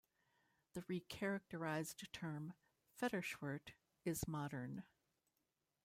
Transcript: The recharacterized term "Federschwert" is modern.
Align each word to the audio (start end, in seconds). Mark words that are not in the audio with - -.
The 0.73 0.81
recharacterized 0.81 2.11
term 2.11 2.53
"Federschwert" 2.99 3.73
is 4.03 4.27
modern. 4.27 4.83